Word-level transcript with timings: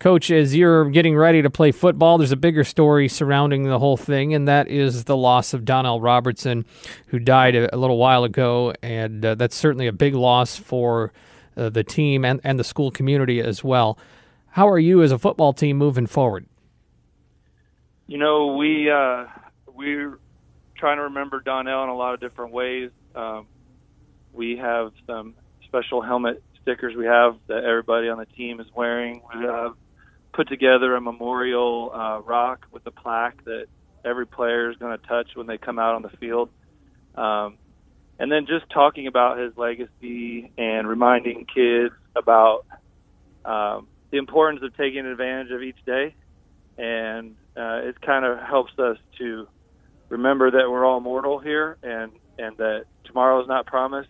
Coach, 0.00 0.30
as 0.30 0.56
you're 0.56 0.88
getting 0.88 1.14
ready 1.14 1.42
to 1.42 1.50
play 1.50 1.72
football, 1.72 2.16
there's 2.16 2.32
a 2.32 2.36
bigger 2.36 2.64
story 2.64 3.06
surrounding 3.06 3.64
the 3.64 3.78
whole 3.78 3.98
thing, 3.98 4.32
and 4.32 4.48
that 4.48 4.66
is 4.66 5.04
the 5.04 5.16
loss 5.16 5.52
of 5.52 5.66
Donnell 5.66 6.00
Robertson, 6.00 6.64
who 7.08 7.18
died 7.18 7.54
a, 7.54 7.76
little 7.76 7.98
while 7.98 8.24
ago. 8.24 8.72
And 8.82 9.22
uh, 9.22 9.34
that's 9.34 9.54
certainly 9.54 9.86
a 9.86 9.92
big 9.92 10.14
loss 10.14 10.56
for 10.56 11.12
uh, 11.54 11.68
the 11.68 11.84
team 11.84 12.24
and, 12.24 12.40
and 12.42 12.58
the 12.58 12.64
school 12.64 12.90
community 12.90 13.40
as 13.40 13.62
well. 13.62 13.98
How 14.48 14.66
are 14.70 14.78
you 14.78 15.02
as 15.02 15.12
a 15.12 15.18
football 15.18 15.52
team 15.52 15.76
moving 15.76 16.06
forward? 16.06 16.46
You 18.06 18.16
know, 18.16 18.56
we 18.56 18.90
uh, 18.90 19.26
we're 19.66 20.18
trying 20.76 20.96
to 20.96 21.04
remember 21.04 21.40
Donnell 21.40 21.84
in 21.84 21.90
a 21.90 21.94
lot 21.94 22.14
of 22.14 22.20
different 22.20 22.52
ways. 22.52 22.90
Um, 23.14 23.46
we 24.32 24.56
have 24.56 24.92
some 25.06 25.34
special 25.66 26.00
helmet 26.00 26.42
stickers 26.62 26.96
we 26.96 27.04
have 27.04 27.36
that 27.48 27.64
everybody 27.64 28.08
on 28.08 28.16
the 28.16 28.24
team 28.24 28.60
is 28.60 28.66
wearing. 28.74 29.20
We 29.34 29.44
have 29.44 29.74
put 30.32 30.48
together 30.48 30.94
a 30.94 31.00
memorial 31.00 31.90
uh, 31.92 32.20
rock 32.20 32.66
with 32.72 32.86
a 32.86 32.90
plaque 32.90 33.44
that 33.44 33.66
every 34.04 34.26
player 34.26 34.70
is 34.70 34.76
going 34.76 34.96
to 34.96 35.06
touch 35.06 35.28
when 35.34 35.46
they 35.46 35.58
come 35.58 35.78
out 35.78 35.94
on 35.94 36.02
the 36.02 36.10
field. 36.10 36.50
Um, 37.14 37.58
and 38.18 38.30
then 38.30 38.46
just 38.46 38.70
talking 38.70 39.06
about 39.06 39.38
his 39.38 39.56
legacy 39.56 40.52
and 40.58 40.86
reminding 40.86 41.46
kids 41.52 41.94
about 42.14 42.66
um, 43.44 43.88
the 44.10 44.18
importance 44.18 44.62
of 44.62 44.76
taking 44.76 45.06
advantage 45.06 45.50
of 45.50 45.62
each 45.62 45.82
day. 45.86 46.14
And 46.76 47.36
uh, 47.56 47.80
it 47.84 48.00
kind 48.00 48.24
of 48.24 48.38
helps 48.38 48.78
us 48.78 48.98
to 49.18 49.48
remember 50.08 50.50
that 50.50 50.70
we're 50.70 50.84
all 50.84 51.00
mortal 51.00 51.38
here 51.38 51.76
and, 51.82 52.12
and 52.38 52.56
that 52.58 52.84
tomorrow 53.04 53.40
is 53.42 53.48
not 53.48 53.66
promised 53.66 54.08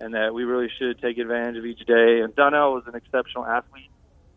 and 0.00 0.14
that 0.14 0.32
we 0.32 0.44
really 0.44 0.70
should 0.78 1.00
take 1.00 1.18
advantage 1.18 1.56
of 1.56 1.64
each 1.64 1.84
day. 1.86 2.20
And 2.20 2.34
Donnell 2.34 2.74
was 2.74 2.84
an 2.86 2.94
exceptional 2.94 3.44
athlete 3.44 3.90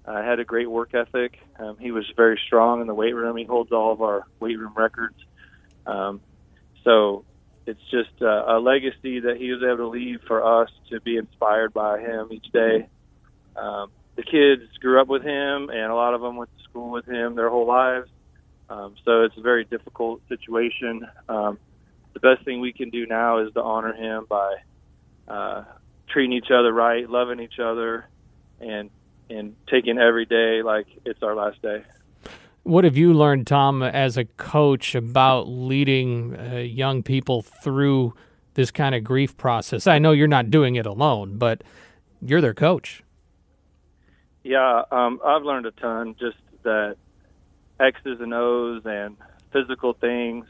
uh, 0.05 0.21
had 0.23 0.39
a 0.39 0.45
great 0.45 0.69
work 0.69 0.93
ethic. 0.93 1.37
Um, 1.59 1.77
he 1.79 1.91
was 1.91 2.05
very 2.15 2.39
strong 2.47 2.81
in 2.81 2.87
the 2.87 2.93
weight 2.93 3.13
room. 3.13 3.37
He 3.37 3.45
holds 3.45 3.71
all 3.71 3.91
of 3.91 4.01
our 4.01 4.25
weight 4.39 4.57
room 4.57 4.73
records. 4.76 5.15
Um, 5.85 6.21
so 6.84 7.26
it's 7.65 7.81
just 7.91 8.21
uh, 8.21 8.45
a 8.48 8.59
legacy 8.59 9.21
that 9.21 9.37
he 9.37 9.51
was 9.51 9.61
able 9.63 9.77
to 9.77 9.87
leave 9.87 10.21
for 10.27 10.63
us 10.63 10.70
to 10.89 10.99
be 11.01 11.17
inspired 11.17 11.73
by 11.73 11.99
him 11.99 12.29
each 12.31 12.51
day. 12.51 12.87
Um, 13.55 13.91
the 14.15 14.23
kids 14.23 14.63
grew 14.79 14.99
up 14.99 15.07
with 15.07 15.23
him, 15.23 15.70
and 15.70 15.91
a 15.91 15.95
lot 15.95 16.13
of 16.13 16.21
them 16.21 16.35
went 16.35 16.49
to 16.57 16.63
school 16.63 16.91
with 16.91 17.05
him 17.05 17.35
their 17.35 17.49
whole 17.49 17.67
lives. 17.67 18.09
Um, 18.70 18.95
so 19.05 19.23
it's 19.23 19.37
a 19.37 19.41
very 19.41 19.65
difficult 19.65 20.21
situation. 20.29 21.07
Um, 21.29 21.59
the 22.13 22.20
best 22.20 22.43
thing 22.45 22.61
we 22.61 22.73
can 22.73 22.89
do 22.89 23.05
now 23.05 23.39
is 23.39 23.54
to 23.54 23.61
honor 23.61 23.93
him 23.93 24.26
by 24.29 24.55
uh, 25.27 25.63
treating 26.09 26.33
each 26.33 26.51
other 26.51 26.73
right, 26.73 27.09
loving 27.09 27.39
each 27.39 27.59
other, 27.59 28.07
and 28.59 28.89
and 29.32 29.55
taking 29.68 29.98
every 29.98 30.26
day 30.26 30.62
like 30.62 30.87
it's 31.05 31.24
our 31.24 31.35
last 31.35 31.62
day. 31.62 31.84
What 32.63 32.84
have 32.84 32.96
you 32.96 33.13
learned, 33.13 33.48
Tom, 33.48 33.82
as 33.82 34.18
a 34.18 34.26
coach 34.26 34.93
about 34.93 35.48
leading 35.48 36.38
uh, 36.38 36.57
young 36.57 37.01
people 37.01 37.41
through 37.41 38.13
this 38.54 38.70
kind 38.70 38.93
of 38.93 39.04
grief 39.04 39.35
process? 39.35 39.88
I 39.88 39.98
know 39.98 40.12
you're 40.12 40.27
not 40.27 40.51
doing 40.51 40.76
it 40.76 40.85
alone, 40.85 41.38
but 41.38 41.63
you're 42.21 42.41
their 42.41 42.54
coach. 42.54 43.04
Yeah, 44.43 44.84
um, 44.91 45.20
I've 45.26 45.43
learned 45.43 45.66
a 45.66 45.71
ton. 45.71 46.16
Just 46.20 46.38
that 46.63 46.98
X's 47.79 48.20
and 48.20 48.34
O's 48.34 48.84
and 48.85 49.18
physical 49.51 49.93
things 49.93 50.45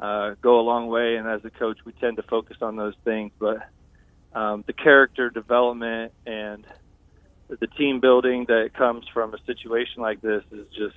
uh, 0.00 0.34
go 0.40 0.60
a 0.60 0.62
long 0.62 0.88
way, 0.88 1.16
and 1.16 1.28
as 1.28 1.44
a 1.44 1.50
coach, 1.50 1.78
we 1.84 1.92
tend 1.92 2.16
to 2.16 2.22
focus 2.22 2.58
on 2.62 2.76
those 2.76 2.94
things. 3.04 3.32
But 3.38 3.68
um, 4.34 4.64
the 4.66 4.72
character 4.72 5.28
development 5.28 6.12
and 6.26 6.64
the 7.48 7.66
team 7.66 8.00
building 8.00 8.46
that 8.48 8.70
comes 8.74 9.04
from 9.12 9.34
a 9.34 9.38
situation 9.46 10.02
like 10.02 10.20
this 10.20 10.42
is 10.50 10.66
just 10.68 10.96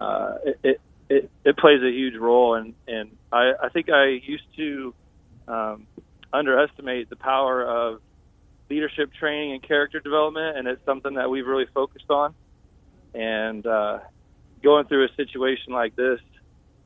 uh, 0.00 0.34
it, 0.62 0.80
it 1.08 1.30
it 1.44 1.56
plays 1.56 1.82
a 1.82 1.90
huge 1.90 2.16
role 2.16 2.54
and 2.54 2.74
and 2.86 3.16
I, 3.32 3.52
I 3.62 3.68
think 3.68 3.90
I 3.90 4.20
used 4.24 4.46
to 4.56 4.94
um, 5.48 5.86
underestimate 6.32 7.10
the 7.10 7.16
power 7.16 7.64
of 7.64 8.00
leadership 8.70 9.10
training 9.18 9.52
and 9.52 9.62
character 9.62 10.00
development 10.00 10.58
and 10.58 10.68
it's 10.68 10.84
something 10.84 11.14
that 11.14 11.28
we've 11.28 11.46
really 11.46 11.66
focused 11.74 12.10
on 12.10 12.34
and 13.14 13.66
uh, 13.66 13.98
going 14.62 14.86
through 14.86 15.04
a 15.04 15.14
situation 15.16 15.72
like 15.72 15.94
this 15.94 16.20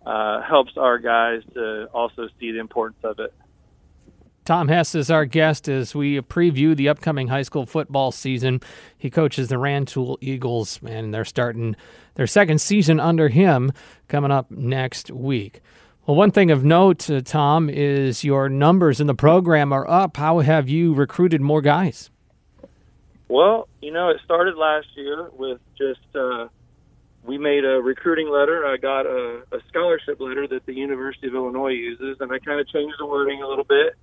uh, 0.05 0.43
helps 0.43 0.73
our 0.77 0.99
guys 0.99 1.43
to 1.55 1.87
also 1.95 2.29
see 2.39 2.53
the 2.53 2.59
importance 2.59 2.99
of 3.05 3.19
it. 3.19 3.33
Tom 4.49 4.69
Hess 4.69 4.95
is 4.95 5.11
our 5.11 5.27
guest 5.27 5.69
as 5.69 5.95
we 5.95 6.23
preview 6.23 6.75
the 6.75 6.89
upcoming 6.89 7.29
high 7.29 7.43
school 7.43 7.67
football 7.67 8.11
season. 8.11 8.63
He 8.97 9.11
coaches 9.11 9.49
the 9.49 9.59
Rantoul 9.59 10.17
Eagles, 10.23 10.81
and 10.87 11.13
they're 11.13 11.27
starting 11.27 11.77
their 12.15 12.27
second 12.27 12.63
season 12.63 12.99
under 12.99 13.29
him 13.29 13.73
coming 14.09 14.31
up 14.31 14.51
next 14.51 15.11
week. 15.11 15.61
Well, 16.07 16.17
one 16.17 16.31
thing 16.31 16.51
of 16.51 16.65
note, 16.65 17.11
uh, 17.11 17.21
Tom, 17.21 17.69
is 17.69 18.25
your 18.25 18.49
numbers 18.49 19.03
in 19.03 19.07
the 19.07 19.15
program 19.15 19.71
are 19.71 19.87
up. 19.87 20.17
How 20.17 20.39
have 20.39 20.67
you 20.67 20.95
recruited 20.95 21.43
more 21.43 21.61
guys? 21.61 22.09
Well, 23.29 23.69
you 23.83 23.93
know, 23.93 24.09
it 24.09 24.17
started 24.25 24.57
last 24.57 24.87
year 24.95 25.29
with 25.37 25.61
just 25.77 26.01
uh, 26.15 26.49
we 27.23 27.37
made 27.37 27.67
a 27.67 27.83
recruiting 27.83 28.31
letter. 28.31 28.65
I 28.65 28.79
got 28.79 29.05
a, 29.05 29.43
a 29.53 29.61
scholarship 29.69 30.21
letter 30.21 30.49
that 30.49 30.65
the 30.65 30.73
University 30.73 31.27
of 31.27 31.35
Illinois 31.35 31.73
uses, 31.73 32.17
and 32.21 32.33
I 32.33 32.39
kind 32.39 32.59
of 32.59 32.67
changed 32.69 32.97
the 32.99 33.05
wording 33.05 33.43
a 33.43 33.47
little 33.47 33.65
bit 33.65 33.95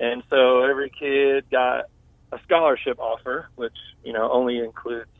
and 0.00 0.22
so 0.30 0.62
every 0.62 0.90
kid 0.90 1.50
got 1.50 1.86
a 2.32 2.37
scholarship 2.48 2.98
offer, 2.98 3.48
which, 3.56 3.76
you 4.02 4.12
know, 4.12 4.30
only 4.32 4.58
includes 4.58 5.10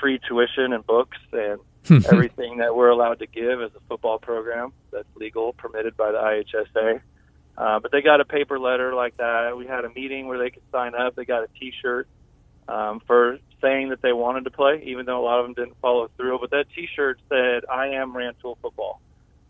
free 0.00 0.18
tuition 0.26 0.72
and 0.72 0.84
books 0.86 1.18
and 1.32 1.60
everything 2.06 2.58
that 2.58 2.74
we're 2.74 2.88
allowed 2.88 3.18
to 3.18 3.26
give 3.26 3.60
as 3.60 3.70
a 3.76 3.80
football 3.88 4.18
program 4.18 4.72
that's 4.90 5.08
legal, 5.16 5.52
permitted 5.52 5.96
by 5.96 6.10
the 6.10 6.18
IHSA. 6.18 7.00
Uh, 7.56 7.80
but 7.80 7.92
they 7.92 8.00
got 8.00 8.20
a 8.20 8.24
paper 8.24 8.58
letter 8.58 8.94
like 8.94 9.16
that. 9.18 9.56
We 9.56 9.66
had 9.66 9.84
a 9.84 9.90
meeting 9.90 10.26
where 10.26 10.38
they 10.38 10.50
could 10.50 10.62
sign 10.72 10.94
up. 10.94 11.14
They 11.14 11.26
got 11.26 11.44
a 11.44 11.48
T-shirt 11.58 12.08
um, 12.66 13.00
for 13.06 13.38
saying 13.60 13.90
that 13.90 14.00
they 14.00 14.12
wanted 14.12 14.44
to 14.44 14.50
play, 14.50 14.82
even 14.86 15.04
though 15.04 15.20
a 15.20 15.24
lot 15.24 15.40
of 15.40 15.46
them 15.46 15.54
didn't 15.54 15.76
follow 15.82 16.08
through. 16.16 16.38
But 16.40 16.50
that 16.50 16.66
T-shirt 16.74 17.20
said, 17.28 17.64
"I 17.70 17.88
am 17.88 18.16
Rantoul 18.16 18.56
football." 18.62 19.00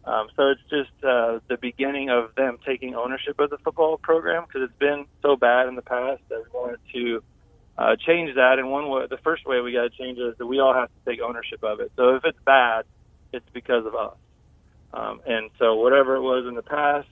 Um, 0.04 0.28
so 0.36 0.48
it's 0.48 0.60
just 0.68 0.90
uh, 1.04 1.38
the 1.48 1.56
beginning 1.60 2.10
of 2.10 2.34
them 2.36 2.58
taking 2.66 2.94
ownership 2.94 3.38
of 3.38 3.50
the 3.50 3.58
football 3.58 3.98
program 3.98 4.44
because 4.46 4.68
it's 4.68 4.78
been 4.78 5.06
so 5.22 5.36
bad 5.36 5.68
in 5.68 5.76
the 5.76 5.82
past 5.82 6.20
that 6.28 6.42
we 6.42 6.58
wanted 6.58 6.80
to 6.92 7.22
uh, 7.78 7.96
change 8.04 8.34
that. 8.34 8.58
And 8.58 8.70
one 8.70 8.88
way, 8.88 9.06
the 9.08 9.18
first 9.18 9.46
way 9.46 9.60
we 9.60 9.72
got 9.72 9.82
to 9.82 9.90
change 9.90 10.18
it 10.18 10.22
is 10.22 10.34
that 10.38 10.46
we 10.46 10.58
all 10.58 10.74
have 10.74 10.88
to 10.88 11.10
take 11.10 11.20
ownership 11.20 11.62
of 11.62 11.80
it. 11.80 11.92
So 11.96 12.16
if 12.16 12.24
it's 12.24 12.38
bad, 12.44 12.84
it's 13.32 13.46
because 13.54 13.86
of 13.86 13.94
us. 13.94 14.16
Um, 14.92 15.20
and 15.26 15.50
so 15.58 15.76
whatever 15.76 16.16
it 16.16 16.20
was 16.20 16.46
in 16.48 16.54
the 16.54 16.62
past, 16.62 17.08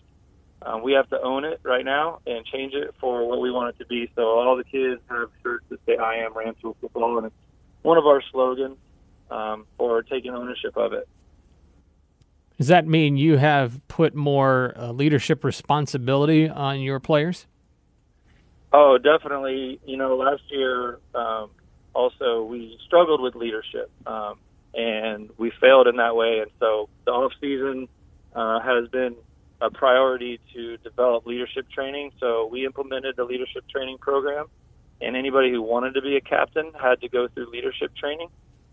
um, 0.62 0.83
we 0.83 0.93
have 0.93 1.09
to 1.11 1.21
own 1.23 1.45
it 1.45 1.61
right 1.62 1.84
now 1.84 2.21
and 2.27 2.45
change 2.45 2.75
it 2.75 2.95
for 3.00 3.27
what 3.27 3.41
we 3.41 3.50
want 3.50 3.75
it 3.75 3.79
to 3.83 3.87
be. 3.87 4.11
So 4.15 4.23
all 4.23 4.56
the 4.56 4.65
kids 4.65 5.00
have 5.09 5.31
shirts 5.43 5.65
that 5.71 5.79
say 5.87 5.97
"I 5.97 6.17
am 6.17 6.34
Rantoul 6.34 6.77
football," 6.81 7.17
and 7.17 7.29
it's 7.29 7.37
one 7.83 7.97
of 7.97 8.06
our 8.06 8.23
slogans 8.31 8.77
um, 9.31 9.67
for 9.79 10.03
taking 10.03 10.33
ownership 10.33 10.77
of 10.77 10.93
it. 10.93 11.09
Does 12.60 12.69
that 12.69 12.87
mean 12.87 13.16
you 13.16 13.38
have 13.38 13.81
put 13.88 14.15
more 14.15 14.75
uh, 14.76 14.93
leadership 14.93 15.44
responsibility 15.44 16.47
on 16.47 16.81
your 16.81 17.00
players? 17.00 17.47
Oh, 18.71 18.98
definitely. 18.98 19.81
You 19.87 19.97
know, 19.97 20.15
last 20.15 20.43
year 20.50 20.99
um, 21.15 21.49
also 21.94 22.43
we 22.43 22.78
struggled 22.84 23.22
with 23.22 23.34
leadership, 23.34 23.91
um, 24.06 24.34
and 24.75 25.31
we 25.38 25.50
failed 25.59 25.87
in 25.87 25.97
that 25.97 26.15
way. 26.15 26.41
And 26.41 26.50
so 26.60 26.91
the 27.06 27.12
off 27.12 27.32
season 27.41 27.88
uh, 28.34 28.60
has 28.60 28.88
been 28.88 29.16
a 29.62 29.70
priority 29.70 30.38
to 30.53 30.76
develop 30.76 31.25
leadership 31.25 31.66
training. 31.70 32.12
So 32.20 32.47
we 32.53 32.66
implemented 32.66 33.19
a 33.19 33.25
leadership 33.25 33.65
training 33.70 33.97
program, 34.03 34.49
and 35.00 35.16
anybody 35.16 35.50
who 35.50 35.62
wanted 35.62 35.94
to 35.94 36.03
be 36.03 36.16
a 36.16 36.20
captain 36.20 36.72
had 36.78 37.00
to 37.00 37.09
go 37.09 37.26
through 37.28 37.50
leadership 37.50 37.97
training. 37.97 38.28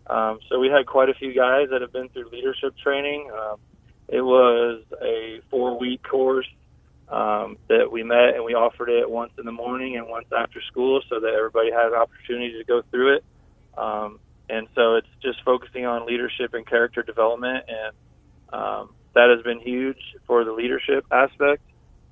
Um, 0.08 0.40
so 0.50 0.60
we 0.60 0.68
had 0.68 0.88
quite 0.88 1.08
a 1.08 1.14
few 1.14 1.34
guys 1.34 1.70
that 1.72 1.80
have 1.80 1.94
been 1.94 2.10
through 2.10 2.32
leadership 2.32 2.76
training. 2.84 3.32
Um, 3.32 3.60
it 4.08 4.22
was 4.22 4.82
a 5.02 5.42
four 5.50 5.78
week 5.80 6.02
course 6.04 6.48
um, 7.10 7.58
that 7.70 7.92
we 7.92 8.04
met 8.04 8.36
and 8.36 8.44
we 8.44 8.54
offered 8.54 8.90
it 8.90 9.10
once 9.10 9.32
in 9.38 9.46
the 9.46 9.52
morning 9.52 9.98
and 9.98 10.08
once 10.08 10.28
after 10.38 10.62
school 10.62 11.02
so 11.10 11.20
that 11.20 11.34
everybody 11.34 11.72
had 11.72 11.88
an 11.88 11.94
opportunity 11.94 12.58
to 12.58 12.64
go 12.66 12.82
through 12.92 13.16
it. 13.16 13.26
Um, 13.78 14.20
and 14.50 14.68
so 14.76 14.96
it's 14.96 15.08
just 15.22 15.44
focusing 15.44 15.86
on 15.86 16.06
leadership 16.06 16.54
and 16.54 16.66
character 16.66 17.04
development. 17.04 17.66
And 17.68 17.96
um, 18.54 18.90
that 19.14 19.30
has 19.30 19.44
been 19.44 19.60
huge 19.60 20.00
for 20.26 20.44
the 20.44 20.52
leadership 20.52 21.06
aspect. 21.12 21.64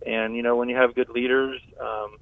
And, 0.05 0.35
you 0.35 0.43
know, 0.43 0.55
when 0.55 0.69
you 0.69 0.75
have 0.75 0.95
good 0.95 1.09
leaders, 1.09 1.59
um, 1.81 2.17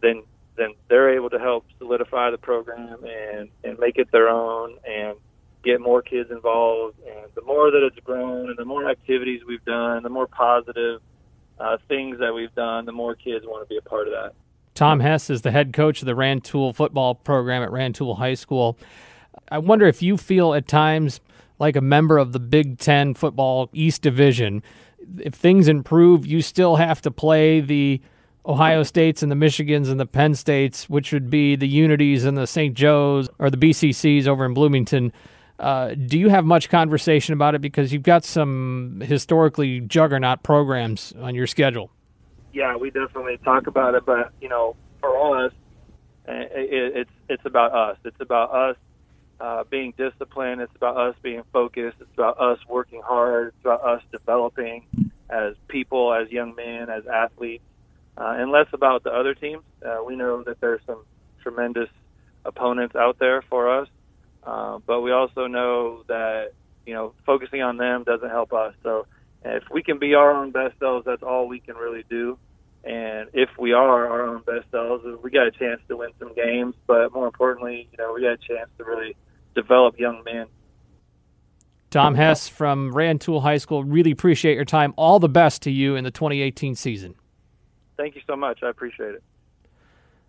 then 0.00 0.22
then 0.56 0.74
they're 0.88 1.14
able 1.14 1.30
to 1.30 1.38
help 1.38 1.64
solidify 1.78 2.30
the 2.30 2.36
program 2.36 3.04
and, 3.04 3.48
and 3.64 3.78
make 3.78 3.96
it 3.96 4.12
their 4.12 4.28
own 4.28 4.76
and 4.86 5.16
get 5.62 5.80
more 5.80 6.02
kids 6.02 6.30
involved. 6.30 6.98
And 7.00 7.30
the 7.34 7.42
more 7.42 7.70
that 7.70 7.82
it's 7.86 7.98
grown 8.04 8.48
and 8.48 8.58
the 8.58 8.64
more 8.64 8.88
activities 8.88 9.42
we've 9.46 9.64
done, 9.64 10.02
the 10.02 10.08
more 10.08 10.26
positive 10.26 11.00
uh, 11.58 11.76
things 11.88 12.18
that 12.18 12.34
we've 12.34 12.54
done, 12.54 12.86
the 12.86 12.92
more 12.92 13.14
kids 13.14 13.44
want 13.46 13.66
to 13.66 13.68
be 13.68 13.76
a 13.76 13.82
part 13.82 14.08
of 14.08 14.12
that. 14.12 14.34
Tom 14.74 15.00
Hess 15.00 15.28
is 15.28 15.42
the 15.42 15.50
head 15.50 15.72
coach 15.72 16.00
of 16.00 16.06
the 16.06 16.14
Rantoul 16.14 16.72
football 16.72 17.14
program 17.14 17.62
at 17.62 17.70
Rantoul 17.70 18.16
High 18.16 18.34
School. 18.34 18.78
I 19.50 19.58
wonder 19.58 19.86
if 19.86 20.02
you 20.02 20.16
feel 20.16 20.54
at 20.54 20.66
times 20.66 21.20
like 21.58 21.76
a 21.76 21.80
member 21.80 22.18
of 22.18 22.32
the 22.32 22.40
Big 22.40 22.78
Ten 22.78 23.14
football 23.14 23.68
East 23.72 24.02
Division. 24.02 24.62
If 25.18 25.34
things 25.34 25.68
improve, 25.68 26.26
you 26.26 26.42
still 26.42 26.76
have 26.76 27.02
to 27.02 27.10
play 27.10 27.60
the 27.60 28.00
Ohio 28.46 28.82
States 28.82 29.22
and 29.22 29.30
the 29.30 29.36
Michigans 29.36 29.88
and 29.88 30.00
the 30.00 30.06
Penn 30.06 30.34
States, 30.34 30.88
which 30.88 31.12
would 31.12 31.30
be 31.30 31.54
the 31.54 31.68
Unities 31.68 32.24
and 32.24 32.36
the 32.36 32.46
St. 32.46 32.74
Joe's 32.74 33.28
or 33.38 33.50
the 33.50 33.56
BCCs 33.56 34.26
over 34.26 34.44
in 34.44 34.54
Bloomington. 34.54 35.12
Uh, 35.62 35.94
do 35.94 36.18
you 36.18 36.28
have 36.28 36.44
much 36.44 36.68
conversation 36.68 37.32
about 37.32 37.54
it 37.54 37.60
because 37.60 37.92
you've 37.92 38.02
got 38.02 38.24
some 38.24 39.00
historically 39.04 39.78
juggernaut 39.80 40.42
programs 40.42 41.14
on 41.20 41.36
your 41.36 41.46
schedule? 41.46 41.90
Yeah, 42.52 42.76
we 42.76 42.90
definitely 42.90 43.38
talk 43.44 43.68
about 43.68 43.94
it, 43.94 44.04
but 44.04 44.32
you 44.40 44.48
know, 44.48 44.74
for 45.00 45.44
us, 45.46 45.52
it, 46.26 46.96
it's 46.96 47.10
it's 47.28 47.46
about 47.46 47.72
us. 47.72 47.96
It's 48.04 48.20
about 48.20 48.52
us 48.52 48.76
uh, 49.40 49.64
being 49.70 49.94
disciplined. 49.96 50.60
It's 50.60 50.74
about 50.74 50.96
us 50.96 51.14
being 51.22 51.42
focused. 51.52 51.96
It's 52.00 52.12
about 52.14 52.40
us 52.40 52.58
working 52.68 53.00
hard. 53.00 53.48
It's 53.48 53.60
about 53.60 53.84
us 53.84 54.02
developing 54.10 54.84
as 55.30 55.54
people, 55.68 56.12
as 56.12 56.30
young 56.30 56.54
men, 56.56 56.90
as 56.90 57.06
athletes, 57.06 57.64
uh, 58.18 58.34
and 58.36 58.50
less 58.50 58.66
about 58.72 59.04
the 59.04 59.10
other 59.10 59.34
teams. 59.34 59.62
Uh, 59.84 59.98
we 60.04 60.16
know 60.16 60.42
that 60.42 60.60
there's 60.60 60.80
some 60.86 61.04
tremendous 61.40 61.88
opponents 62.44 62.96
out 62.96 63.18
there 63.18 63.42
for 63.42 63.80
us, 63.80 63.88
uh, 64.44 64.78
but 64.86 65.00
we 65.00 65.12
also 65.12 65.46
know 65.46 66.04
that 66.08 66.52
you 66.86 66.94
know 66.94 67.14
focusing 67.24 67.62
on 67.62 67.76
them 67.76 68.04
doesn't 68.04 68.30
help 68.30 68.52
us. 68.52 68.74
So 68.82 69.06
if 69.44 69.64
we 69.70 69.82
can 69.82 69.98
be 69.98 70.14
our 70.14 70.32
own 70.32 70.50
best 70.50 70.78
selves, 70.78 71.04
that's 71.04 71.22
all 71.22 71.48
we 71.48 71.60
can 71.60 71.76
really 71.76 72.04
do. 72.08 72.38
And 72.84 73.28
if 73.32 73.48
we 73.58 73.72
are 73.72 74.08
our 74.08 74.26
own 74.26 74.42
best 74.42 74.70
selves, 74.70 75.04
we 75.22 75.30
got 75.30 75.46
a 75.46 75.52
chance 75.52 75.80
to 75.88 75.96
win 75.96 76.10
some 76.18 76.34
games. 76.34 76.74
But 76.86 77.12
more 77.12 77.26
importantly, 77.26 77.88
you 77.92 77.98
know, 77.98 78.12
we 78.12 78.22
got 78.22 78.32
a 78.32 78.36
chance 78.36 78.70
to 78.78 78.84
really 78.84 79.16
develop 79.54 79.98
young 79.98 80.22
men. 80.24 80.46
Tom 81.90 82.14
Hess 82.14 82.48
from 82.48 82.90
Rantoul 82.92 83.42
High 83.42 83.58
School, 83.58 83.84
really 83.84 84.10
appreciate 84.10 84.54
your 84.54 84.64
time. 84.64 84.94
All 84.96 85.18
the 85.18 85.28
best 85.28 85.62
to 85.62 85.70
you 85.70 85.94
in 85.94 86.04
the 86.04 86.10
2018 86.10 86.74
season. 86.74 87.14
Thank 87.98 88.14
you 88.14 88.22
so 88.26 88.34
much. 88.34 88.62
I 88.62 88.70
appreciate 88.70 89.14
it. 89.14 89.22